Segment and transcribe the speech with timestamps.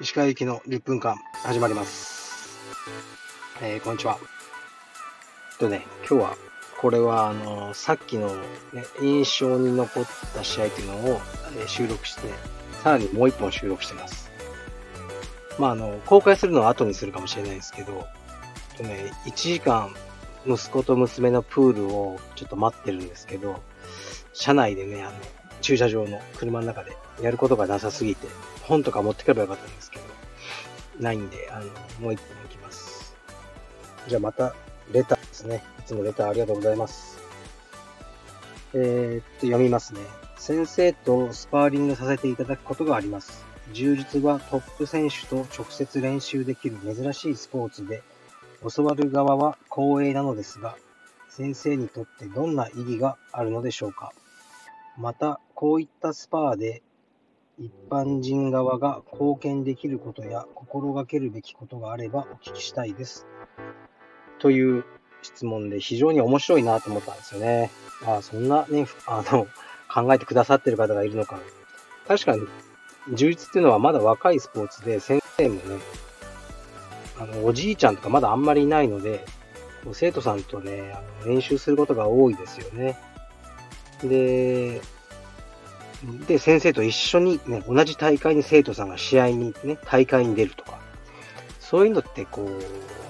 [0.00, 2.60] 石川行きの10分間始まります。
[3.60, 4.16] えー、こんにちは。
[5.58, 6.36] とね、今日は、
[6.80, 8.28] これは、あの、さっきの、
[8.72, 11.20] ね、印象に残った試合っていうのを、
[11.64, 12.28] え収録して、
[12.84, 14.30] さらにもう一本収録してます。
[15.58, 18.06] まあ、あの、公開するのは後にするかもしれないですけど、
[18.76, 19.92] とね、1時間、
[20.46, 23.60] 息子と娘のプールをちょっと待ってるんですけど、
[24.32, 25.12] 車内でね、あの、
[25.60, 28.26] 駐車場の車の中でやることがなさすぎて、
[28.62, 30.04] 本とか持ってくればよかったんですけど、
[30.98, 31.66] ないんで、あの、
[32.00, 33.14] もう一本いきます。
[34.08, 34.54] じゃあまた、
[34.90, 35.62] レターですね。
[35.78, 37.18] いつもレターありがとうございます。
[38.74, 40.00] えーっと、読みますね。
[40.36, 43.44] 先生とスパーリングさせていただくことがあります。
[43.72, 48.02] 充実はトップ選手と直接練習できる珍しいスポーツで、
[48.70, 50.76] 教わる側は光栄なのですが、
[51.28, 54.12] 先生にとってどんな意義があるのでしょうか？
[54.98, 56.82] また、こういったスパーで
[57.58, 63.26] 一般人側が貢献できることや心がけるべきことがあればお聞きしたいです。
[64.38, 64.84] という
[65.22, 67.70] 質問で非常に面白いなと思ったんですよね。
[68.04, 69.46] ああ、そんなね、あの、
[69.92, 71.38] 考えてくださってる方がいるのか。
[72.08, 72.42] 確かに、
[73.14, 75.78] 充実っていうのはまだ若いスポーツで、先生もね、
[77.22, 79.24] あの、おじいちゃんとかまだあんまりいないので、
[79.92, 82.98] 生徒さんとね、あの練習することが多いですよね。
[84.02, 84.80] で、
[86.26, 90.78] で、先生と一緒にね、同じ大会に生徒さんが試合にね、大会に出るとか、
[91.60, 92.48] そういうのってこ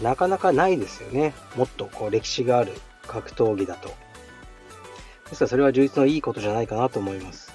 [0.00, 1.34] う、なかなかないですよね。
[1.56, 2.72] もっとこう歴史がある
[3.06, 3.88] 格闘技だと。
[5.30, 7.52] ですからそれは充実のいいことじゃないかなと思います。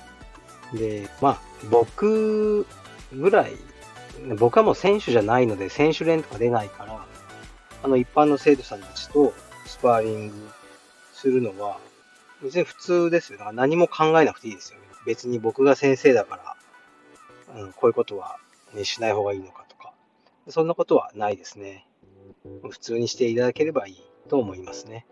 [0.73, 2.66] で、まあ、僕
[3.14, 3.53] ぐらい、
[4.37, 7.05] 僕はもう選手じゃないので、選手連とか出ないから、
[7.83, 9.33] あの一般の生徒さんたちと
[9.65, 10.49] スパーリング
[11.13, 11.79] するのは、
[12.41, 13.39] 別に普通ですよ。
[13.39, 14.79] だから何も考えなくていいですよ。
[15.05, 16.55] 別に僕が先生だか
[17.53, 18.37] ら、うん、こういうことは、
[18.73, 19.93] ね、しない方がいいのかとか、
[20.47, 21.87] そんなことはないですね。
[22.69, 25.05] 普通にしていただければいいと思いますね。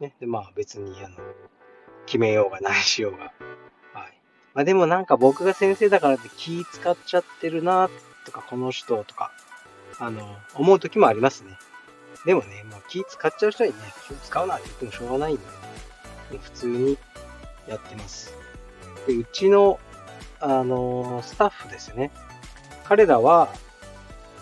[0.00, 1.16] ねでまあ別にあの
[2.06, 3.32] 決めようがないしようが。
[3.92, 4.20] はい
[4.54, 7.88] まあ、でもなんか僕が先生だからって気使っちゃってるな
[8.28, 9.32] とか、この人とか、
[9.98, 11.58] あの、思う時もありますね。
[12.26, 15.42] でもね、まあ、気使っちゃう人にね、気を使うなって言ってもしょうがないんで、
[16.32, 16.98] ね、普通に
[17.66, 18.34] やってます。
[19.06, 19.80] で、うちの、
[20.40, 22.12] あのスタッフですね。
[22.84, 23.48] 彼らは、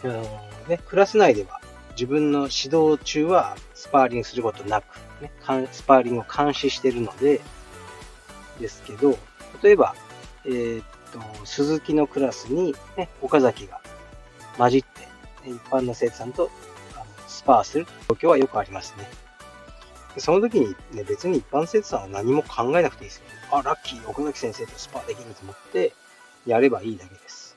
[0.04, 0.22] あの
[0.68, 1.60] ね、クラス内では
[1.92, 4.84] 自分の指導中はスパーリングすることなく、
[5.22, 5.32] ね、
[5.72, 7.40] スパーリングを監視してるので、
[8.60, 9.18] ですけど、
[9.62, 9.94] 例えば、
[10.44, 10.82] えー、
[11.16, 13.80] と、鈴木のクラスに、ね、岡崎が
[14.58, 14.88] 混じって、
[15.48, 16.50] 一般の生徒さんと
[16.94, 19.08] あのスパーする状況はよくありますね。
[20.18, 23.34] その時に、ね、別に一般生徒さんは何も考えなくていいですよ、ね。
[23.50, 25.92] あ、ラッキー、岡崎先生とスパーできると思って、
[26.46, 27.56] やればいいだけです。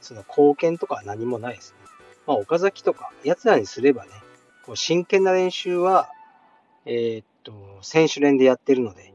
[0.00, 1.78] その貢献とかは何もないですね。
[2.26, 4.10] まあ、岡崎とか、奴らにすればね、
[4.64, 6.10] こう真剣な練習は、
[6.84, 9.12] えー、っと、選手連でやってるので、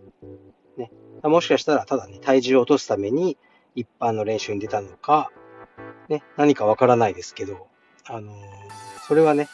[0.77, 0.91] ね、
[1.23, 3.37] もしかしたらただね、体重を落とすために
[3.75, 5.31] 一般の練習に出たのか、
[6.09, 7.67] ね、何かわからないですけど、
[8.05, 8.35] あのー
[9.07, 9.49] それはね、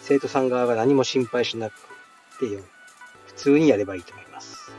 [0.00, 1.74] 生徒さん側が何も心配しなく
[2.38, 2.60] てよ。
[3.26, 4.72] 普通にやればいいと思います。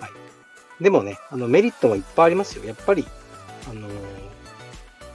[0.00, 0.82] はい。
[0.82, 2.64] でもね、あのメリットもいっぱいありますよ。
[2.64, 3.06] やっぱり、
[3.70, 3.92] あのー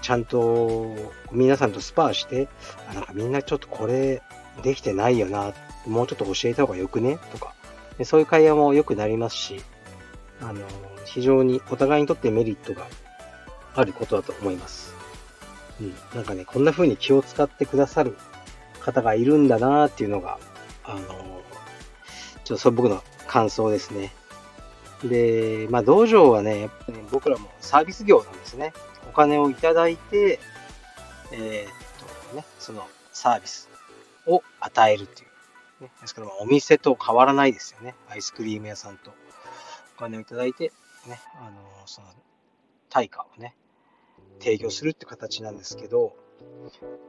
[0.02, 0.94] ちゃんと
[1.32, 2.50] 皆さんとスパーして、
[2.90, 4.22] あなんかみんなちょっとこれ
[4.62, 5.54] できてないよな、
[5.88, 7.20] もうちょっと教えた方がよくね？
[7.32, 7.54] とか、
[8.04, 9.62] そういう会話も良くなりますし、
[10.42, 12.88] あのー非常にお互いにとってメリットが
[13.76, 14.94] あることだと思います。
[15.82, 15.96] うん。
[16.16, 18.16] なんかね、こんな風に気を使ってくださる
[18.80, 20.40] 方がいるんだなーっていうのが、
[20.84, 21.34] あのー
[22.44, 24.12] ちょっとそれ僕の感想ですね。
[25.04, 28.74] で、まあ道場はね、やっぱりね僕らもサービス業なんですね。
[29.10, 30.40] お金をいただいて、
[31.32, 33.70] えーっとね、そのサービス
[34.28, 35.84] を与えるっていう。
[35.84, 37.96] ね、ですからお店と変わらないですよね。
[38.10, 39.12] アイスクリーム屋さんと
[39.98, 40.72] お金をいただいて、
[41.08, 42.08] ね、あのその
[42.90, 43.56] 対価をね、
[44.40, 46.16] 提供するって形なんですけど、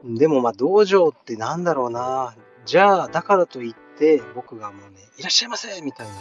[0.03, 2.35] でもまあ道場ってなんだろうな。
[2.65, 6.13] じゃあ、だからといって僕がもうね、いらっしゃいませみたいな。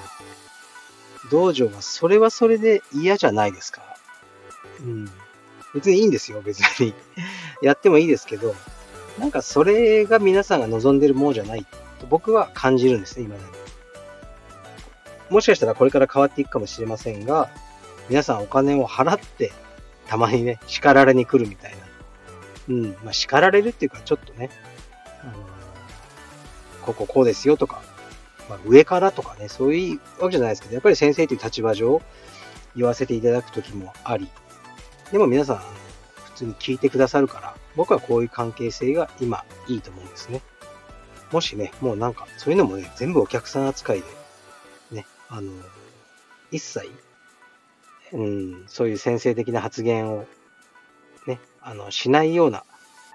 [1.30, 3.82] 道場はそれはそれで嫌じゃないですか。
[4.80, 5.10] うん。
[5.74, 6.94] 別にいいんですよ、別に。
[7.62, 8.54] やってもいいですけど、
[9.18, 11.66] なんかそれが皆さんが望んでるものじゃない
[11.98, 13.63] と僕は感じるんですね、今だに。
[15.34, 17.50] もしかしたらこれから変わっていくかもしれませんが、
[18.08, 19.50] 皆さんお金を払って、
[20.06, 21.78] たまにね、叱られに来るみたいな。
[22.68, 24.48] うん、まあ叱られるっていうか、ちょっとね、
[25.22, 25.32] あの
[26.82, 27.82] こここうですよとか、
[28.48, 32.00] まあ、上からとかね、そういうわけじゃないですけど、やっぱり先生という立場上、
[32.76, 34.28] 言わせていただく時もあり、
[35.10, 35.56] でも皆さん、
[36.26, 40.42] 普通に聞いてくださるから、僕はこういう関係性が今いいと思うんですね。
[41.32, 44.23] もしね、もうなんか、そういうのもね、全部お客さん扱いで、
[45.28, 45.52] あの、
[46.50, 46.90] 一切、
[48.12, 50.26] うん、そういう先生的な発言を、
[51.26, 52.64] ね、あの、しないような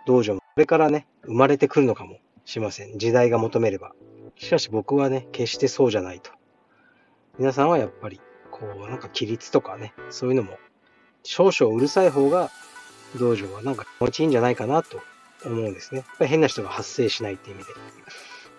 [0.06, 2.98] 道場も、これからね、生まれてくるのかもしません。
[2.98, 3.94] 時代が求めれば。
[4.36, 6.32] しかし僕はね、決してそうじゃないと。
[7.38, 8.20] 皆さんはやっぱり、
[8.52, 10.58] こう、なんか規律とかね、そういうのも、
[11.24, 12.50] 少々うるさい方が、
[13.18, 15.02] 道場はなんか気持ちいいんじゃないかなと
[15.46, 16.02] 思うんですね。
[16.02, 17.74] やっぱり変な人が発生しないっていう意味で。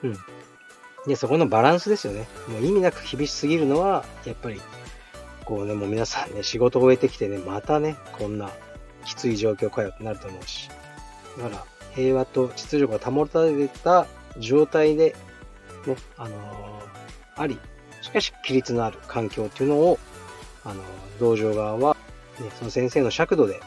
[0.02, 0.18] うん。
[1.06, 2.28] で、そこのバランスですよね。
[2.48, 4.60] もう意味なく厳しすぎるのは、やっぱり、
[5.44, 8.50] こうね、もう皆さんね、仕事を終えてきてね、またね、こんな
[9.04, 10.68] きつい状況かよってなると思うし。
[11.38, 11.64] だから、
[11.94, 14.06] 平和と秩序が保たれた
[14.38, 15.16] 状態で、
[15.86, 17.58] ね、あのー、あり、
[18.02, 19.98] しかし規律のある環境っていうのを、
[20.64, 20.84] あのー、
[21.18, 21.96] 道場側は、
[22.38, 23.60] ね、その先生の尺度で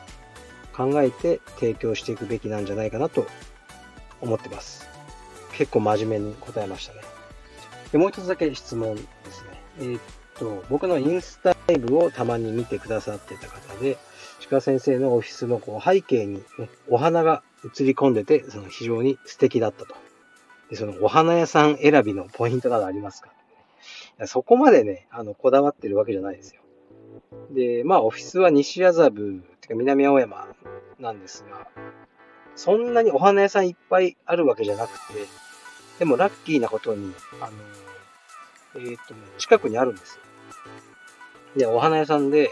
[0.76, 3.26] 考えて提供していくべきなんじゃないかなと
[4.22, 4.88] 思ってます。
[5.54, 7.13] 結構真面目に答えましたね。
[7.94, 9.02] で、もう一つだけ質問で
[9.32, 9.62] すね。
[9.80, 10.02] えー、っ
[10.38, 13.98] と、僕のインスタライブをたまに見てくださってた方で、
[14.50, 19.96] 鹿先生のオフィスのこう背景に、ね、お花が映り込んでて、その非常に素敵だったと。
[20.70, 23.30] で、そのお花屋さん選びのポイントなどありますか？
[24.26, 26.62] そこまでね、あの、こだわってるわけじゃないですよ。
[27.52, 30.48] で、まあ、オフィスは西麻布、てか南青山
[31.00, 31.68] なんですが、
[32.56, 35.28] そんなにお花屋さんいっぱいあるわけじゃなくて、
[36.00, 37.52] でもラッキーなことに、あの、
[38.76, 40.22] えー、っとね、近くにあるんですよ。
[41.56, 42.50] で、お花屋さんで、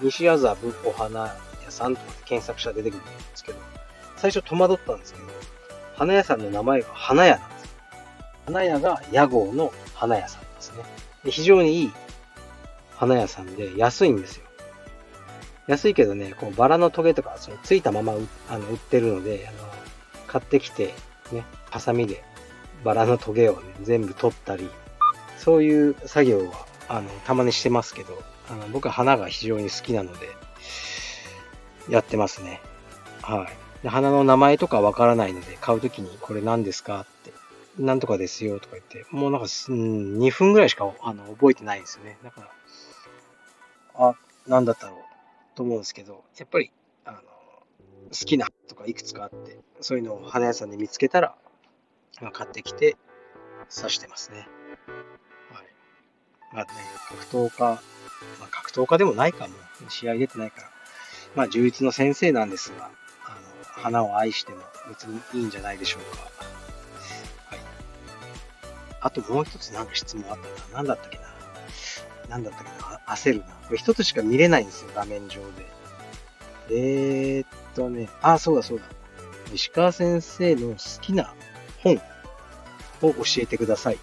[0.00, 1.34] 西麻布お花
[1.64, 3.58] 屋さんとか検索したら出てくるんですけど、
[4.16, 5.26] 最初戸惑ったんですけど、
[5.96, 7.68] 花屋さんの名前が花屋なんですよ。
[8.46, 10.84] 花屋が屋号の花屋さんですね。
[11.24, 11.92] で非常にいい
[12.94, 14.44] 花屋さんで安いんですよ。
[15.66, 18.14] 安いけどね、こうバラのトゲとかそのついたまま
[18.48, 19.68] あの売ってるので、あの
[20.28, 20.94] 買ってきて、
[21.32, 22.24] ね、ハサミで
[22.84, 24.68] バラのトゲを、ね、全部取ったり、
[25.36, 30.28] そういう作業はあのたまにしてますけど、あの僕は花が非常に好きなので、
[31.88, 32.60] やってますね。
[33.22, 33.82] はい。
[33.82, 37.32] で花の名前とかわからないので、買うときにこれ何ですかって、
[37.78, 42.18] なんとかですよとか言って、もうなんか、うん、2分ぐらいしかあの覚えてないんですよね。
[42.24, 42.48] だから、
[44.08, 44.14] あ、
[44.46, 44.98] なんだったろう
[45.56, 46.72] と思うんですけど、やっぱり、
[47.04, 51.36] あの、好きなとかいくつかあって、そういうのを花屋さんで見つけたら、
[52.20, 52.96] まあ、買ってきて
[53.74, 54.48] 刺してますね。
[55.52, 55.66] はい。
[56.52, 56.70] まあね、
[57.08, 57.64] 格闘家、
[58.40, 59.54] まあ、格闘家でもないかも。
[59.88, 60.70] 試合出てないから。
[61.34, 62.90] まあ、充実の先生なんですが、
[63.24, 64.58] あの、花を愛しても
[64.88, 66.22] 別にいいんじゃないでしょうか。
[67.50, 67.58] はい。
[69.00, 70.48] あともう一つなんか質問あったな。
[70.74, 71.24] 何だったっけな。
[72.28, 73.44] なんだったっけな、焦るな。
[73.46, 75.78] これ一つしか見れないんですよ、画面上で。
[76.70, 78.84] えー、っとね、あ、そうだそうだ。
[79.52, 81.34] 石川先生の好きな
[81.82, 81.96] 本
[83.02, 83.98] を教えてくださいっ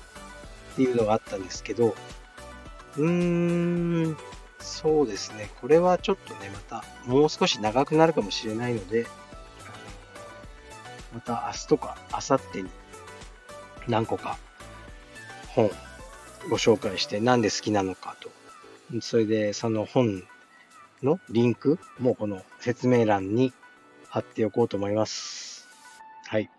[0.76, 1.96] ていうのがあったんですけど、
[2.98, 4.18] うーん、
[4.60, 5.50] そうですね。
[5.62, 9.06] これはちょっとね、またもう少し長くなるかもしれないので、
[11.14, 12.70] また明日とか明後日に
[13.88, 14.38] 何個か
[15.50, 15.70] 本
[16.50, 18.30] ご紹介してなんで好きなのかと。
[19.02, 20.24] それでその本
[21.02, 23.54] のリンクもこの説明欄に
[24.10, 25.68] 貼っておこうと思います。
[26.28, 26.50] はい。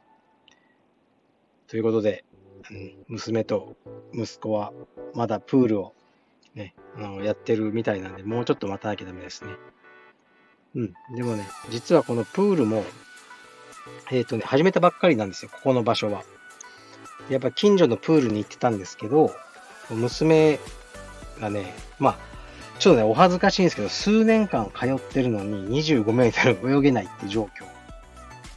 [1.68, 2.24] ということで、
[2.70, 3.76] うん、娘と
[4.12, 4.72] 息子は
[5.14, 5.94] まだプールを
[6.54, 9.52] ね、あのやってるみたいなんで、もうちょっと待たなきゃダメですね。
[10.74, 10.94] うん。
[11.16, 12.84] でもね、実はこのプールも、
[14.10, 16.24] えっ、ー、とね、始めたばっかりなんですよ、ここの場所は。
[17.28, 19.34] やっぱ近所のプールに行ってたんですけど、
[19.90, 20.58] 娘
[21.40, 22.18] がね、まあ、
[22.78, 27.64] ちょっとね、お恥ずかしいんですけど、数年間通ってるのに25メートル泳げないって状況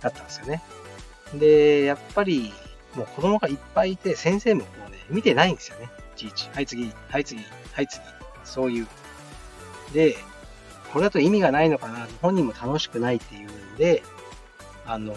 [0.01, 0.61] だったんですよね。
[1.33, 2.53] で、やっぱり、
[2.95, 5.89] もう子供がいっぱいいて、先生ももうね、見てないんですよね。
[6.15, 6.49] いちいち。
[6.53, 7.41] はい、次、はい、次、
[7.73, 8.01] はい、次。
[8.43, 8.87] そういう。
[9.93, 10.17] で、
[10.91, 14.03] これだと意味がないのかな、本人も楽しくないっていうんで、
[14.85, 15.15] あの、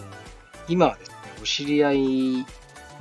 [0.69, 2.47] 今はですね、お知り合い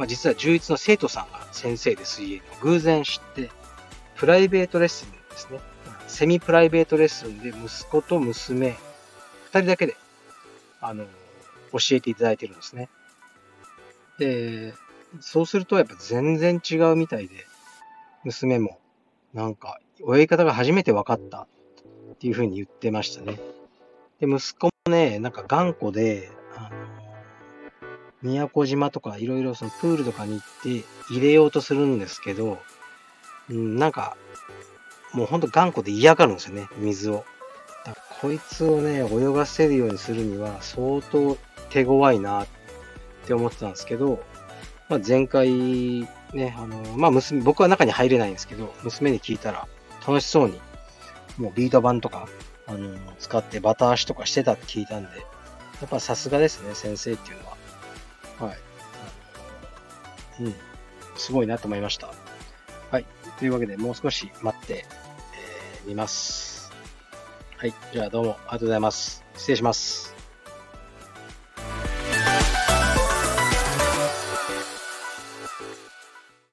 [0.02, 3.52] まあ、実は充実の生徒さんが先生で水泳の偶然知って、
[4.16, 5.60] プライベートレッスンですね。
[6.08, 8.78] セミプライベートレッスンで息子と娘、
[9.52, 9.96] 二人だけで、
[10.82, 11.06] あの、
[11.72, 12.90] 教えていただいてるんですね。
[14.22, 14.76] で、
[15.20, 17.48] そうするとやっぱ全然違うみたいで、
[18.24, 18.78] 娘も
[19.34, 21.48] なんか泳ぎ方が初めて分かった
[22.14, 23.40] っていうふうに言ってましたね。
[24.20, 26.70] で、息子もね、なんか頑固で、あの
[28.22, 32.60] 宮古島とかいろいろそのプールとかに行って入れようとするんですけど、
[33.50, 34.16] うん、なんか、
[35.14, 37.26] もうほんと頑固で嫌がるんですよね、水を。
[37.86, 41.36] だからこいつをね、泳がせるようにするには相当
[41.72, 42.61] 手強いなって
[43.24, 44.24] って思ってたんですけど、
[44.90, 49.68] まあ、前回ね、あの、まあ娘、僕は中に入れないんですけど、娘に聞いたら
[50.06, 50.60] 楽しそうに、
[51.38, 52.28] もうビート板とか、
[52.68, 55.10] あの、使ってバタ足とかしてたって聞いたんで、
[55.82, 58.48] やっぱさすがですね、先生っていうのは。
[58.48, 58.58] はい。
[60.42, 60.56] うん。
[61.16, 62.10] すごいなと思いました。
[62.92, 63.06] はい。
[63.40, 66.72] というわけで、もう少し待って、えー、みます。
[67.58, 67.74] はい。
[67.94, 69.24] じゃあどうもありがとうございます。
[69.36, 70.11] 失礼します。